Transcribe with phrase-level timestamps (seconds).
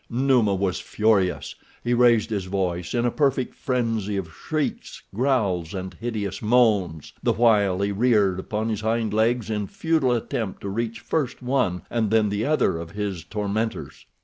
[0.09, 1.53] Numa was furious.
[1.83, 7.33] He raised his voice in a perfect frenzy of shrieks, growls, and hideous moans, the
[7.33, 12.09] while he reared upon his hind legs in futile attempt to reach first one and
[12.09, 14.07] then the other of his tormentors.